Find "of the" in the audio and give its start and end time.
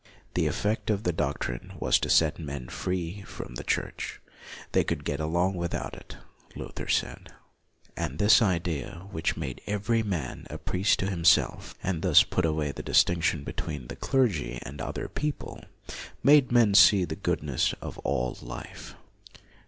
0.89-1.13